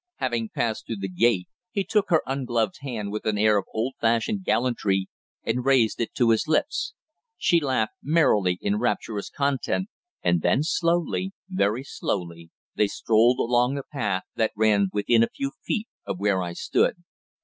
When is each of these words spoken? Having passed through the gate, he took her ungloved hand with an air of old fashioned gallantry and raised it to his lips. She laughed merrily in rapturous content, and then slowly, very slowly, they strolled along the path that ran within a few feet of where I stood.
Having 0.15 0.49
passed 0.49 0.87
through 0.87 0.95
the 0.95 1.07
gate, 1.07 1.47
he 1.69 1.83
took 1.83 2.09
her 2.09 2.23
ungloved 2.25 2.77
hand 2.81 3.11
with 3.11 3.23
an 3.27 3.37
air 3.37 3.59
of 3.59 3.65
old 3.71 3.93
fashioned 4.01 4.43
gallantry 4.43 5.07
and 5.43 5.63
raised 5.63 6.01
it 6.01 6.15
to 6.15 6.31
his 6.31 6.47
lips. 6.47 6.95
She 7.37 7.59
laughed 7.59 7.93
merrily 8.01 8.57
in 8.63 8.79
rapturous 8.79 9.29
content, 9.29 9.89
and 10.23 10.41
then 10.41 10.63
slowly, 10.63 11.33
very 11.49 11.83
slowly, 11.83 12.49
they 12.73 12.87
strolled 12.87 13.37
along 13.37 13.75
the 13.75 13.83
path 13.93 14.23
that 14.33 14.53
ran 14.55 14.87
within 14.91 15.21
a 15.21 15.27
few 15.29 15.51
feet 15.63 15.87
of 16.03 16.17
where 16.17 16.41
I 16.41 16.53
stood. 16.53 16.95